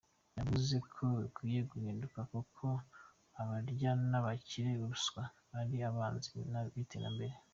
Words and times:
Yavuze 0.37 0.75
ko 0.93 1.03
bikwiye 1.21 1.59
guhinduka 1.71 2.19
kuko 2.33 2.65
abarya 3.41 3.91
n’abakira 4.09 4.69
ruswa 4.81 5.23
ari 5.59 5.75
abanzi 5.89 6.27
b’iterambere. 6.73 7.33